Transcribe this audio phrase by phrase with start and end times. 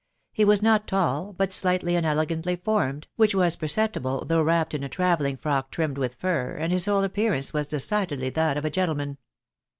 [0.33, 4.83] He was not tall, but slightly and elegantly formed, which• was perceptible, though wrapped in
[4.83, 8.71] a travelling frock trimmed with fur, and hk whole appearance was decidedly that of a
[8.71, 9.19] gentleman.